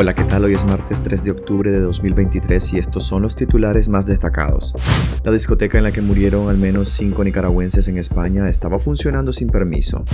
Hola, 0.00 0.14
¿qué 0.14 0.22
tal? 0.22 0.44
Hoy 0.44 0.54
es 0.54 0.64
martes 0.64 1.02
3 1.02 1.24
de 1.24 1.32
octubre 1.32 1.72
de 1.72 1.80
2023 1.80 2.74
y 2.74 2.78
estos 2.78 3.02
son 3.02 3.22
los 3.22 3.34
titulares 3.34 3.88
más 3.88 4.06
destacados. 4.06 4.72
La 5.24 5.32
discoteca 5.32 5.76
en 5.76 5.82
la 5.82 5.90
que 5.90 6.00
murieron 6.00 6.48
al 6.48 6.56
menos 6.56 6.88
cinco 6.90 7.24
nicaragüenses 7.24 7.88
en 7.88 7.98
España 7.98 8.48
estaba 8.48 8.78
funcionando 8.78 9.32
sin 9.32 9.48
permiso. 9.48 10.04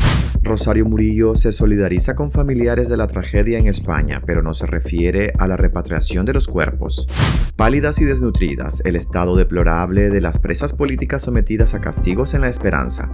Rosario 0.43 0.87
Murillo 0.87 1.35
se 1.35 1.53
solidariza 1.53 2.17
con 2.17 2.31
familiares 2.31 2.89
de 2.89 2.97
la 2.97 3.09
tragedia 3.09 3.59
en 3.59 3.67
España, 3.67 4.23
pero 4.25 4.43
no 4.43 4.55
se 4.55 4.65
refiere 4.65 5.35
a 5.39 5.47
la 5.47 5.59
repatriación 5.59 6.25
de 6.25 6.33
los 6.33 6.49
cuerpos. 6.49 7.07
Pálidas 7.55 8.01
y 8.01 8.07
desnutridas, 8.07 8.81
el 8.87 8.97
estado 8.97 9.37
deplorable 9.37 10.09
de 10.09 10.21
las 10.23 10.39
presas 10.39 10.73
políticas 10.73 11.21
sometidas 11.21 11.75
a 11.75 11.83
castigos 11.83 12.33
en 12.33 12.41
la 12.41 12.49
esperanza. 12.49 13.13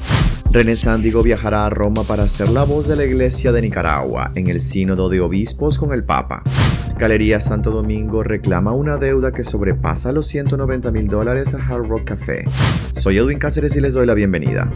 René 0.53 0.77
Sándigo 0.77 1.25
viajará 1.25 1.67
a 1.67 1.71
Roma 1.71 2.05
para 2.05 2.29
ser 2.29 2.49
la 2.49 2.63
voz 2.63 2.87
de 2.87 2.95
la 2.95 3.05
Iglesia 3.05 3.51
de 3.51 3.61
Nicaragua 3.61 4.31
en 4.37 4.47
el 4.47 4.61
Sínodo 4.61 5.09
de 5.09 5.21
Obispos 5.21 5.77
con 5.77 5.93
el 5.93 6.05
Papa. 6.05 6.43
Galería 7.01 7.41
Santo 7.41 7.71
Domingo 7.71 8.23
reclama 8.23 8.73
una 8.73 8.99
deuda 8.99 9.33
que 9.33 9.43
sobrepasa 9.43 10.13
los 10.13 10.27
190 10.27 10.93
mil 10.93 11.09
dólares 11.09 11.55
a 11.55 11.57
Hard 11.57 11.89
Rock 11.89 12.05
Café. 12.05 12.45
Soy 12.93 13.17
Edwin 13.17 13.39
Cáceres 13.39 13.75
y 13.77 13.81
les 13.81 13.95
doy 13.95 14.05
la 14.05 14.13
bienvenida. 14.13 14.71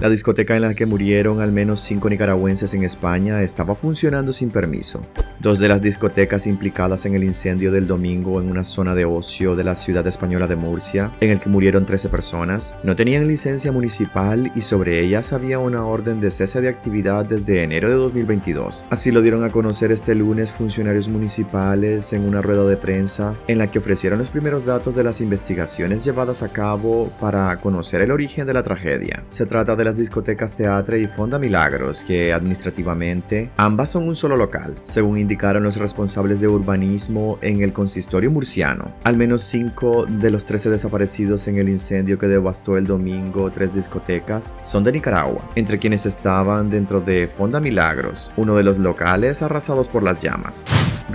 La 0.00 0.08
discoteca 0.08 0.56
en 0.56 0.62
la 0.62 0.72
que 0.72 0.86
murieron 0.86 1.42
al 1.42 1.52
menos 1.52 1.80
cinco 1.80 2.08
nicaragüenses 2.08 2.72
en 2.72 2.82
España 2.82 3.42
estaba 3.42 3.74
funcionando 3.74 4.32
sin 4.32 4.50
permiso. 4.50 5.02
Dos 5.38 5.58
de 5.58 5.68
las 5.68 5.82
discotecas 5.82 6.46
implicadas 6.46 7.04
en 7.04 7.14
el 7.14 7.24
incendio 7.24 7.70
del 7.70 7.86
domingo 7.86 8.40
en 8.40 8.48
una 8.48 8.64
zona 8.64 8.94
de 8.94 9.04
ocio 9.04 9.54
de 9.54 9.64
la 9.64 9.74
ciudad 9.74 10.06
española 10.06 10.46
de 10.46 10.56
Murcia, 10.56 11.12
en 11.20 11.28
el 11.28 11.40
que 11.40 11.50
murieron 11.50 11.84
13 11.84 12.08
personas, 12.08 12.74
no 12.84 12.96
tenían 12.96 13.28
licencia 13.28 13.70
municipal 13.70 14.50
y 14.54 14.62
sobre 14.62 15.00
ellas 15.00 15.34
había 15.34 15.58
una 15.58 15.84
orden 15.84 16.20
de 16.20 16.30
cese 16.30 16.62
de 16.62 16.70
actividad 16.70 17.26
desde 17.26 17.62
enero 17.62 17.90
de 17.90 17.96
2022. 17.96 18.86
Así 18.88 19.12
lo 19.12 19.20
dieron 19.20 19.44
a 19.44 19.50
conocer 19.50 19.92
este 19.92 20.14
lunes 20.14 20.52
funcionarios 20.52 21.10
municipales 21.10 21.25
en 22.12 22.22
una 22.22 22.40
rueda 22.40 22.64
de 22.64 22.76
prensa 22.76 23.36
en 23.48 23.58
la 23.58 23.70
que 23.70 23.78
ofrecieron 23.78 24.18
los 24.18 24.30
primeros 24.30 24.64
datos 24.64 24.94
de 24.94 25.02
las 25.02 25.20
investigaciones 25.20 26.04
llevadas 26.04 26.42
a 26.42 26.48
cabo 26.48 27.10
para 27.20 27.60
conocer 27.60 28.00
el 28.00 28.10
origen 28.10 28.46
de 28.46 28.54
la 28.54 28.62
tragedia. 28.62 29.24
Se 29.28 29.44
trata 29.44 29.74
de 29.74 29.84
las 29.84 29.96
discotecas 29.96 30.54
Teatre 30.54 31.00
y 31.00 31.08
Fonda 31.08 31.38
Milagros, 31.38 32.04
que 32.04 32.32
administrativamente 32.32 33.50
ambas 33.56 33.90
son 33.90 34.08
un 34.08 34.14
solo 34.14 34.36
local, 34.36 34.74
según 34.82 35.18
indicaron 35.18 35.62
los 35.62 35.76
responsables 35.76 36.40
de 36.40 36.48
urbanismo 36.48 37.38
en 37.42 37.62
el 37.62 37.72
consistorio 37.72 38.30
murciano. 38.30 38.84
Al 39.04 39.16
menos 39.16 39.42
5 39.42 40.06
de 40.06 40.30
los 40.30 40.44
13 40.44 40.70
desaparecidos 40.70 41.48
en 41.48 41.56
el 41.56 41.68
incendio 41.68 42.18
que 42.18 42.28
devastó 42.28 42.76
el 42.76 42.86
domingo 42.86 43.50
tres 43.50 43.74
discotecas 43.74 44.56
son 44.60 44.84
de 44.84 44.92
Nicaragua, 44.92 45.50
entre 45.56 45.78
quienes 45.78 46.06
estaban 46.06 46.70
dentro 46.70 47.00
de 47.00 47.26
Fonda 47.28 47.60
Milagros, 47.60 48.32
uno 48.36 48.54
de 48.54 48.62
los 48.62 48.78
locales 48.78 49.42
arrasados 49.42 49.88
por 49.88 50.02
las 50.02 50.22
llamas. 50.22 50.64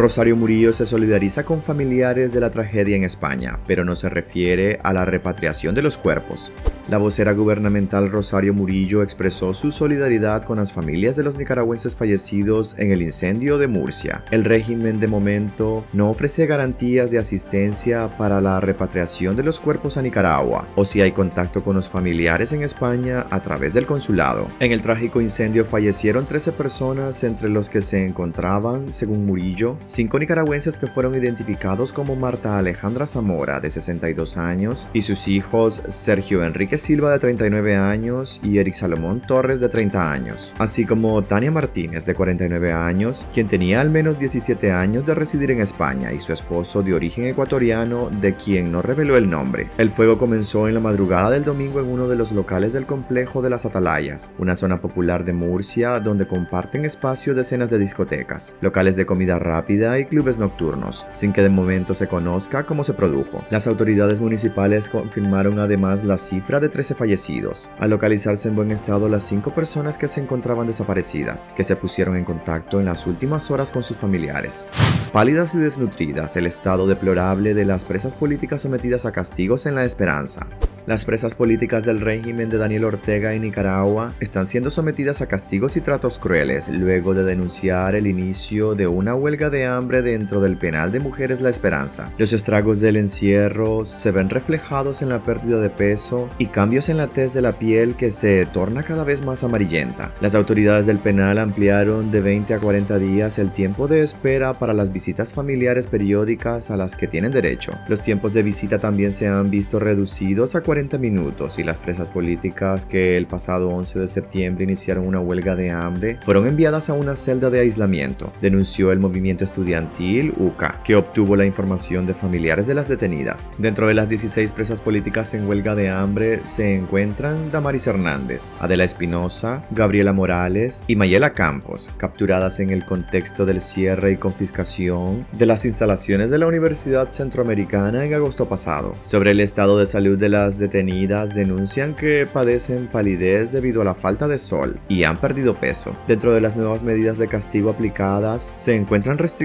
Rosario 0.01 0.35
Murillo 0.35 0.73
se 0.73 0.87
solidariza 0.87 1.43
con 1.43 1.61
familiares 1.61 2.33
de 2.33 2.39
la 2.39 2.49
tragedia 2.49 2.95
en 2.95 3.03
España, 3.03 3.59
pero 3.67 3.85
no 3.85 3.95
se 3.95 4.09
refiere 4.09 4.79
a 4.81 4.93
la 4.93 5.05
repatriación 5.05 5.75
de 5.75 5.83
los 5.83 5.99
cuerpos. 5.99 6.51
La 6.89 6.97
vocera 6.97 7.33
gubernamental 7.33 8.09
Rosario 8.09 8.51
Murillo 8.55 9.03
expresó 9.03 9.53
su 9.53 9.69
solidaridad 9.69 10.43
con 10.43 10.57
las 10.57 10.73
familias 10.73 11.17
de 11.17 11.23
los 11.23 11.37
nicaragüenses 11.37 11.95
fallecidos 11.95 12.75
en 12.79 12.91
el 12.91 13.03
incendio 13.03 13.59
de 13.59 13.67
Murcia. 13.67 14.25
El 14.31 14.43
régimen 14.43 14.99
de 14.99 15.07
momento 15.07 15.85
no 15.93 16.09
ofrece 16.09 16.47
garantías 16.47 17.11
de 17.11 17.19
asistencia 17.19 18.17
para 18.17 18.41
la 18.41 18.59
repatriación 18.59 19.35
de 19.35 19.43
los 19.43 19.59
cuerpos 19.59 19.97
a 19.97 20.01
Nicaragua 20.01 20.67
o 20.75 20.83
si 20.83 21.01
hay 21.01 21.11
contacto 21.11 21.63
con 21.63 21.75
los 21.75 21.87
familiares 21.87 22.53
en 22.53 22.63
España 22.63 23.27
a 23.29 23.39
través 23.39 23.75
del 23.75 23.85
consulado. 23.85 24.47
En 24.59 24.71
el 24.71 24.81
trágico 24.81 25.21
incendio 25.21 25.63
fallecieron 25.63 26.25
13 26.25 26.53
personas 26.53 27.23
entre 27.23 27.49
los 27.49 27.69
que 27.69 27.83
se 27.83 28.03
encontraban, 28.03 28.91
según 28.91 29.27
Murillo, 29.27 29.77
cinco 29.91 30.19
nicaragüenses 30.19 30.77
que 30.77 30.87
fueron 30.87 31.15
identificados 31.15 31.91
como 31.91 32.15
Marta 32.15 32.57
Alejandra 32.57 33.05
Zamora, 33.05 33.59
de 33.59 33.69
62 33.69 34.37
años, 34.37 34.87
y 34.93 35.01
sus 35.01 35.27
hijos 35.27 35.83
Sergio 35.87 36.45
Enrique 36.45 36.77
Silva, 36.77 37.11
de 37.11 37.19
39 37.19 37.75
años, 37.75 38.39
y 38.41 38.57
Eric 38.57 38.73
Salomón 38.73 39.21
Torres, 39.21 39.59
de 39.59 39.67
30 39.67 40.11
años, 40.11 40.55
así 40.59 40.85
como 40.85 41.21
Tania 41.23 41.51
Martínez, 41.51 42.05
de 42.05 42.15
49 42.15 42.71
años, 42.71 43.27
quien 43.33 43.47
tenía 43.47 43.81
al 43.81 43.89
menos 43.89 44.17
17 44.17 44.71
años 44.71 45.03
de 45.05 45.13
residir 45.13 45.51
en 45.51 45.59
España, 45.59 46.13
y 46.13 46.19
su 46.19 46.31
esposo 46.31 46.81
de 46.81 46.93
origen 46.93 47.25
ecuatoriano, 47.25 48.09
de 48.21 48.35
quien 48.35 48.71
no 48.71 48.81
reveló 48.81 49.17
el 49.17 49.29
nombre. 49.29 49.69
El 49.77 49.89
fuego 49.89 50.17
comenzó 50.17 50.69
en 50.69 50.73
la 50.73 50.79
madrugada 50.79 51.31
del 51.31 51.43
domingo 51.43 51.81
en 51.81 51.87
uno 51.87 52.07
de 52.07 52.15
los 52.15 52.31
locales 52.31 52.71
del 52.71 52.85
complejo 52.85 53.41
de 53.41 53.49
las 53.49 53.65
Atalayas, 53.65 54.31
una 54.37 54.55
zona 54.55 54.79
popular 54.79 55.25
de 55.25 55.33
Murcia 55.33 55.99
donde 55.99 56.27
comparten 56.27 56.85
espacio 56.85 57.35
decenas 57.35 57.69
de 57.69 57.77
discotecas, 57.77 58.55
locales 58.61 58.95
de 58.95 59.05
comida 59.05 59.37
rápida 59.37 59.70
y 59.71 60.05
clubes 60.05 60.37
nocturnos, 60.37 61.07
sin 61.11 61.31
que 61.31 61.41
de 61.41 61.49
momento 61.49 61.93
se 61.93 62.07
conozca 62.07 62.65
cómo 62.65 62.83
se 62.83 62.93
produjo. 62.93 63.45
Las 63.49 63.67
autoridades 63.67 64.19
municipales 64.19 64.89
confirmaron 64.89 65.59
además 65.59 66.03
la 66.03 66.17
cifra 66.17 66.59
de 66.59 66.67
13 66.67 66.93
fallecidos, 66.93 67.71
al 67.79 67.91
localizarse 67.91 68.49
en 68.49 68.57
buen 68.57 68.71
estado 68.71 69.07
las 69.07 69.23
5 69.23 69.55
personas 69.55 69.97
que 69.97 70.09
se 70.09 70.19
encontraban 70.19 70.67
desaparecidas, 70.67 71.51
que 71.55 71.63
se 71.63 71.77
pusieron 71.77 72.17
en 72.17 72.25
contacto 72.25 72.79
en 72.79 72.85
las 72.85 73.07
últimas 73.07 73.49
horas 73.49 73.71
con 73.71 73.81
sus 73.81 73.95
familiares. 73.95 74.69
Pálidas 75.13 75.55
y 75.55 75.59
desnutridas, 75.59 76.35
el 76.35 76.47
estado 76.47 76.85
deplorable 76.85 77.53
de 77.53 77.63
las 77.63 77.85
presas 77.85 78.13
políticas 78.13 78.61
sometidas 78.61 79.05
a 79.05 79.13
castigos 79.13 79.65
en 79.65 79.75
la 79.75 79.85
esperanza. 79.85 80.47
Las 80.87 81.05
presas 81.05 81.35
políticas 81.35 81.85
del 81.85 82.01
régimen 82.01 82.49
de 82.49 82.57
Daniel 82.57 82.85
Ortega 82.85 83.33
en 83.33 83.43
Nicaragua 83.43 84.13
están 84.19 84.45
siendo 84.45 84.69
sometidas 84.69 85.21
a 85.21 85.27
castigos 85.27 85.77
y 85.77 85.81
tratos 85.81 86.17
crueles 86.17 86.69
luego 86.69 87.13
de 87.13 87.23
denunciar 87.23 87.93
el 87.95 88.07
inicio 88.07 88.73
de 88.73 88.87
una 88.87 89.13
huelga 89.13 89.51
de 89.51 89.60
hambre 89.65 90.01
dentro 90.01 90.41
del 90.41 90.57
penal 90.57 90.91
de 90.91 90.99
mujeres 90.99 91.41
La 91.41 91.49
Esperanza. 91.49 92.11
Los 92.17 92.33
estragos 92.33 92.79
del 92.79 92.97
encierro 92.97 93.85
se 93.85 94.11
ven 94.11 94.29
reflejados 94.29 95.01
en 95.01 95.09
la 95.09 95.23
pérdida 95.23 95.57
de 95.57 95.69
peso 95.69 96.29
y 96.37 96.47
cambios 96.47 96.89
en 96.89 96.97
la 96.97 97.07
tez 97.07 97.33
de 97.33 97.41
la 97.41 97.57
piel 97.57 97.95
que 97.95 98.11
se 98.11 98.45
torna 98.45 98.83
cada 98.83 99.03
vez 99.03 99.25
más 99.25 99.43
amarillenta. 99.43 100.13
Las 100.21 100.35
autoridades 100.35 100.85
del 100.85 100.99
penal 100.99 101.37
ampliaron 101.37 102.11
de 102.11 102.21
20 102.21 102.53
a 102.53 102.59
40 102.59 102.99
días 102.99 103.39
el 103.39 103.51
tiempo 103.51 103.87
de 103.87 104.01
espera 104.01 104.53
para 104.53 104.73
las 104.73 104.91
visitas 104.91 105.33
familiares 105.33 105.87
periódicas 105.87 106.71
a 106.71 106.77
las 106.77 106.95
que 106.95 107.07
tienen 107.07 107.31
derecho. 107.31 107.71
Los 107.87 108.01
tiempos 108.01 108.33
de 108.33 108.43
visita 108.43 108.79
también 108.79 109.11
se 109.11 109.27
han 109.27 109.49
visto 109.49 109.79
reducidos 109.79 110.55
a 110.55 110.61
40 110.61 110.97
minutos 110.97 111.59
y 111.59 111.63
las 111.63 111.77
presas 111.77 112.11
políticas 112.11 112.85
que 112.85 113.17
el 113.17 113.27
pasado 113.27 113.69
11 113.69 113.99
de 113.99 114.07
septiembre 114.07 114.63
iniciaron 114.63 115.07
una 115.07 115.19
huelga 115.19 115.55
de 115.55 115.71
hambre 115.71 116.17
fueron 116.21 116.47
enviadas 116.47 116.89
a 116.89 116.93
una 116.93 117.15
celda 117.15 117.49
de 117.49 117.59
aislamiento, 117.59 118.31
denunció 118.41 118.91
el 118.91 118.99
movimiento 118.99 119.43
estudiantil 119.51 120.33
UCA, 120.37 120.81
que 120.83 120.95
obtuvo 120.95 121.35
la 121.35 121.45
información 121.45 122.05
de 122.05 122.13
familiares 122.13 122.67
de 122.67 122.73
las 122.73 122.87
detenidas. 122.87 123.51
Dentro 123.57 123.87
de 123.87 123.93
las 123.93 124.07
16 124.07 124.53
presas 124.53 124.79
políticas 124.79 125.33
en 125.33 125.47
huelga 125.47 125.75
de 125.75 125.89
hambre 125.89 126.39
se 126.43 126.75
encuentran 126.75 127.51
Damaris 127.51 127.87
Hernández, 127.87 128.49
Adela 128.59 128.85
Espinosa, 128.85 129.63
Gabriela 129.71 130.13
Morales 130.13 130.85
y 130.87 130.95
Mayela 130.95 131.33
Campos, 131.33 131.91
capturadas 131.97 132.61
en 132.61 132.69
el 132.69 132.85
contexto 132.85 133.45
del 133.45 133.59
cierre 133.59 134.13
y 134.13 134.17
confiscación 134.17 135.27
de 135.33 135.45
las 135.45 135.65
instalaciones 135.65 136.31
de 136.31 136.37
la 136.37 136.47
Universidad 136.47 137.09
Centroamericana 137.09 138.05
en 138.05 138.13
agosto 138.13 138.47
pasado. 138.47 138.95
Sobre 139.01 139.31
el 139.31 139.41
estado 139.41 139.77
de 139.77 139.87
salud 139.87 140.17
de 140.17 140.29
las 140.29 140.59
detenidas 140.59 141.35
denuncian 141.35 141.93
que 141.93 142.25
padecen 142.25 142.87
palidez 142.87 143.51
debido 143.51 143.81
a 143.81 143.85
la 143.85 143.95
falta 143.95 144.29
de 144.29 144.37
sol 144.37 144.79
y 144.87 145.03
han 145.03 145.17
perdido 145.17 145.55
peso. 145.55 145.93
Dentro 146.07 146.33
de 146.33 146.39
las 146.39 146.55
nuevas 146.55 146.83
medidas 146.83 147.17
de 147.17 147.27
castigo 147.27 147.69
aplicadas 147.69 148.53
se 148.55 148.75
encuentran 148.75 149.17
restricciones 149.17 149.40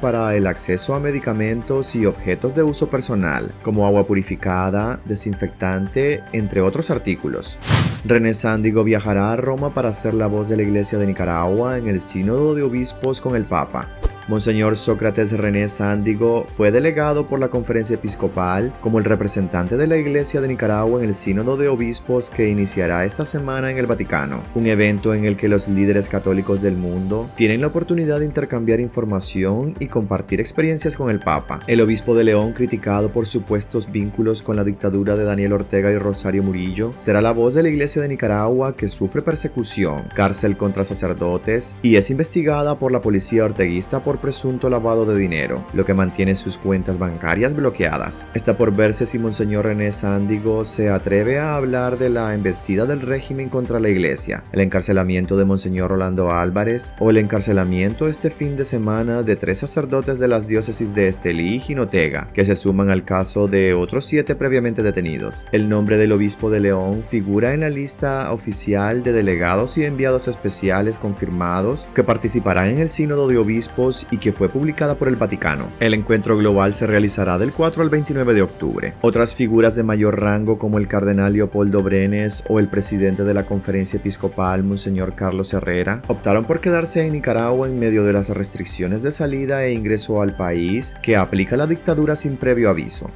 para 0.00 0.34
el 0.34 0.46
acceso 0.46 0.94
a 0.94 1.00
medicamentos 1.00 1.94
y 1.94 2.06
objetos 2.06 2.54
de 2.54 2.62
uso 2.62 2.88
personal, 2.88 3.52
como 3.62 3.86
agua 3.86 4.06
purificada, 4.06 4.98
desinfectante, 5.04 6.22
entre 6.32 6.62
otros 6.62 6.90
artículos. 6.90 7.58
René 8.06 8.32
Sándigo 8.32 8.82
viajará 8.82 9.32
a 9.32 9.36
Roma 9.36 9.74
para 9.74 9.92
ser 9.92 10.14
la 10.14 10.26
voz 10.26 10.48
de 10.48 10.56
la 10.56 10.62
Iglesia 10.62 10.98
de 10.98 11.06
Nicaragua 11.06 11.76
en 11.76 11.86
el 11.86 12.00
Sínodo 12.00 12.54
de 12.54 12.62
Obispos 12.62 13.20
con 13.20 13.36
el 13.36 13.44
Papa. 13.44 13.90
Monseñor 14.28 14.76
Sócrates 14.76 15.30
René 15.38 15.68
Sándigo 15.68 16.46
fue 16.48 16.72
delegado 16.72 17.26
por 17.26 17.38
la 17.38 17.46
Conferencia 17.46 17.94
Episcopal 17.94 18.74
como 18.80 18.98
el 18.98 19.04
representante 19.04 19.76
de 19.76 19.86
la 19.86 19.98
Iglesia 19.98 20.40
de 20.40 20.48
Nicaragua 20.48 20.98
en 20.98 21.06
el 21.06 21.14
Sínodo 21.14 21.56
de 21.56 21.68
Obispos 21.68 22.28
que 22.28 22.48
iniciará 22.48 23.04
esta 23.04 23.24
semana 23.24 23.70
en 23.70 23.78
el 23.78 23.86
Vaticano, 23.86 24.42
un 24.56 24.66
evento 24.66 25.14
en 25.14 25.26
el 25.26 25.36
que 25.36 25.46
los 25.46 25.68
líderes 25.68 26.08
católicos 26.08 26.60
del 26.60 26.76
mundo 26.76 27.30
tienen 27.36 27.60
la 27.60 27.68
oportunidad 27.68 28.18
de 28.18 28.26
intercambiar 28.26 28.80
información 28.80 29.74
y 29.78 29.86
compartir 29.86 30.40
experiencias 30.40 30.96
con 30.96 31.08
el 31.08 31.20
Papa. 31.20 31.60
El 31.68 31.80
obispo 31.80 32.16
de 32.16 32.24
León, 32.24 32.52
criticado 32.52 33.12
por 33.12 33.26
supuestos 33.26 33.92
vínculos 33.92 34.42
con 34.42 34.56
la 34.56 34.64
dictadura 34.64 35.14
de 35.14 35.22
Daniel 35.22 35.52
Ortega 35.52 35.92
y 35.92 35.98
Rosario 35.98 36.42
Murillo, 36.42 36.92
será 36.96 37.20
la 37.20 37.30
voz 37.30 37.54
de 37.54 37.62
la 37.62 37.68
Iglesia 37.68 38.02
de 38.02 38.08
Nicaragua 38.08 38.74
que 38.74 38.88
sufre 38.88 39.22
persecución, 39.22 40.08
cárcel 40.16 40.56
contra 40.56 40.82
sacerdotes 40.82 41.76
y 41.80 41.94
es 41.94 42.10
investigada 42.10 42.74
por 42.74 42.90
la 42.90 43.00
policía 43.00 43.44
orteguista 43.44 44.02
por 44.02 44.15
presunto 44.18 44.68
lavado 44.70 45.04
de 45.04 45.16
dinero, 45.16 45.64
lo 45.72 45.84
que 45.84 45.94
mantiene 45.94 46.34
sus 46.34 46.58
cuentas 46.58 46.98
bancarias 46.98 47.54
bloqueadas. 47.54 48.28
Está 48.34 48.56
por 48.56 48.74
verse 48.74 49.06
si 49.06 49.18
Monseñor 49.18 49.66
René 49.66 49.92
Sándigo 49.92 50.64
se 50.64 50.90
atreve 50.90 51.38
a 51.38 51.56
hablar 51.56 51.98
de 51.98 52.10
la 52.10 52.34
embestida 52.34 52.86
del 52.86 53.00
régimen 53.00 53.48
contra 53.48 53.80
la 53.80 53.88
iglesia, 53.88 54.42
el 54.52 54.60
encarcelamiento 54.60 55.36
de 55.36 55.44
Monseñor 55.44 55.90
Rolando 55.90 56.32
Álvarez 56.32 56.94
o 56.98 57.10
el 57.10 57.18
encarcelamiento 57.18 58.08
este 58.08 58.30
fin 58.30 58.56
de 58.56 58.64
semana 58.64 59.22
de 59.22 59.36
tres 59.36 59.58
sacerdotes 59.58 60.18
de 60.18 60.28
las 60.28 60.48
diócesis 60.48 60.94
de 60.94 61.08
Estelí 61.08 61.56
y 61.56 61.58
Jinotega, 61.60 62.28
que 62.32 62.44
se 62.44 62.54
suman 62.54 62.90
al 62.90 63.04
caso 63.04 63.48
de 63.48 63.74
otros 63.74 64.04
siete 64.04 64.34
previamente 64.34 64.82
detenidos. 64.82 65.46
El 65.52 65.68
nombre 65.68 65.96
del 65.96 66.12
obispo 66.12 66.50
de 66.50 66.60
León 66.60 67.02
figura 67.02 67.54
en 67.54 67.60
la 67.60 67.70
lista 67.70 68.32
oficial 68.32 69.02
de 69.02 69.12
delegados 69.12 69.78
y 69.78 69.84
enviados 69.84 70.28
especiales 70.28 70.98
confirmados 70.98 71.88
que 71.94 72.04
participarán 72.04 72.70
en 72.70 72.78
el 72.78 72.88
Sínodo 72.88 73.28
de 73.28 73.38
Obispos 73.38 74.05
y 74.10 74.18
que 74.18 74.32
fue 74.32 74.48
publicada 74.48 74.94
por 74.96 75.08
el 75.08 75.16
Vaticano. 75.16 75.66
El 75.80 75.94
encuentro 75.94 76.36
global 76.36 76.72
se 76.72 76.86
realizará 76.86 77.38
del 77.38 77.52
4 77.52 77.82
al 77.82 77.90
29 77.90 78.34
de 78.34 78.42
octubre. 78.42 78.94
Otras 79.00 79.34
figuras 79.34 79.76
de 79.76 79.82
mayor 79.82 80.20
rango 80.20 80.58
como 80.58 80.78
el 80.78 80.88
cardenal 80.88 81.32
Leopoldo 81.32 81.82
Brenes 81.82 82.44
o 82.48 82.58
el 82.58 82.68
presidente 82.68 83.24
de 83.24 83.34
la 83.34 83.46
conferencia 83.46 83.98
episcopal, 83.98 84.62
Monseñor 84.62 85.14
Carlos 85.14 85.52
Herrera, 85.52 86.02
optaron 86.08 86.44
por 86.44 86.60
quedarse 86.60 87.06
en 87.06 87.12
Nicaragua 87.12 87.68
en 87.68 87.78
medio 87.78 88.04
de 88.04 88.12
las 88.12 88.30
restricciones 88.30 89.02
de 89.02 89.10
salida 89.10 89.64
e 89.64 89.72
ingreso 89.72 90.22
al 90.22 90.36
país 90.36 90.94
que 91.02 91.16
aplica 91.16 91.56
la 91.56 91.66
dictadura 91.66 92.16
sin 92.16 92.36
previo 92.36 92.70
aviso. 92.70 93.10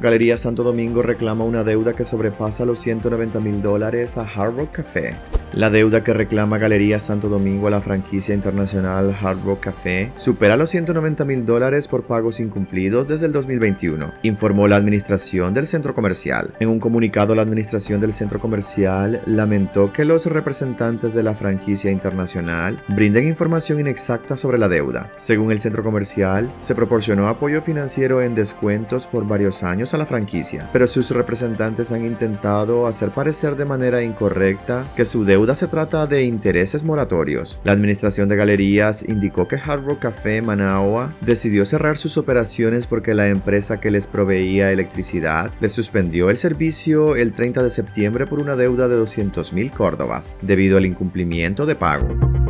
Galería 0.00 0.36
Santo 0.38 0.62
Domingo 0.62 1.02
reclama 1.02 1.44
una 1.44 1.62
deuda 1.62 1.92
que 1.92 2.04
sobrepasa 2.04 2.64
los 2.64 2.78
190 2.78 3.38
mil 3.40 3.60
dólares 3.60 4.16
a 4.16 4.22
Hard 4.22 4.70
Café. 4.72 5.16
La 5.52 5.68
deuda 5.68 6.04
que 6.04 6.12
reclama 6.12 6.58
Galería 6.58 7.00
Santo 7.00 7.28
Domingo 7.28 7.66
a 7.66 7.72
la 7.72 7.80
franquicia 7.80 8.36
internacional 8.36 9.16
Hard 9.20 9.44
Rock 9.44 9.60
Café 9.64 10.12
supera 10.14 10.56
los 10.56 10.70
190 10.70 11.24
mil 11.24 11.44
dólares 11.44 11.88
por 11.88 12.04
pagos 12.04 12.38
incumplidos 12.38 13.08
desde 13.08 13.26
el 13.26 13.32
2021, 13.32 14.12
informó 14.22 14.68
la 14.68 14.76
administración 14.76 15.52
del 15.52 15.66
centro 15.66 15.92
comercial. 15.92 16.54
En 16.60 16.68
un 16.68 16.78
comunicado, 16.78 17.34
la 17.34 17.42
administración 17.42 18.00
del 18.00 18.12
centro 18.12 18.38
comercial 18.38 19.22
lamentó 19.26 19.92
que 19.92 20.04
los 20.04 20.26
representantes 20.26 21.14
de 21.14 21.24
la 21.24 21.34
franquicia 21.34 21.90
internacional 21.90 22.78
brinden 22.86 23.26
información 23.26 23.80
inexacta 23.80 24.36
sobre 24.36 24.56
la 24.56 24.68
deuda. 24.68 25.10
Según 25.16 25.50
el 25.50 25.58
centro 25.58 25.82
comercial, 25.82 26.48
se 26.58 26.76
proporcionó 26.76 27.26
apoyo 27.26 27.60
financiero 27.60 28.22
en 28.22 28.36
descuentos 28.36 29.08
por 29.08 29.26
varios 29.26 29.64
años 29.64 29.94
a 29.94 29.98
la 29.98 30.06
franquicia, 30.06 30.70
pero 30.72 30.86
sus 30.86 31.10
representantes 31.10 31.90
han 31.90 32.04
intentado 32.04 32.86
hacer 32.86 33.10
parecer 33.10 33.56
de 33.56 33.64
manera 33.64 34.04
incorrecta 34.04 34.84
que 34.94 35.04
su 35.04 35.24
deuda 35.24 35.39
se 35.54 35.68
trata 35.68 36.06
de 36.06 36.24
intereses 36.24 36.84
moratorios. 36.84 37.60
La 37.64 37.72
administración 37.72 38.28
de 38.28 38.36
galerías 38.36 39.02
indicó 39.08 39.48
que 39.48 39.56
Hard 39.56 39.84
Rock 39.84 40.00
Café 40.00 40.42
Managua 40.42 41.14
decidió 41.22 41.64
cerrar 41.64 41.96
sus 41.96 42.18
operaciones 42.18 42.86
porque 42.86 43.14
la 43.14 43.28
empresa 43.28 43.80
que 43.80 43.90
les 43.90 44.06
proveía 44.06 44.70
electricidad 44.70 45.50
les 45.60 45.72
suspendió 45.72 46.28
el 46.28 46.36
servicio 46.36 47.16
el 47.16 47.32
30 47.32 47.62
de 47.62 47.70
septiembre 47.70 48.26
por 48.26 48.38
una 48.38 48.54
deuda 48.54 48.86
de 48.86 48.96
200 48.96 49.52
mil 49.54 49.72
córdobas 49.72 50.36
debido 50.42 50.76
al 50.76 50.84
incumplimiento 50.84 51.64
de 51.64 51.74
pago. 51.74 52.49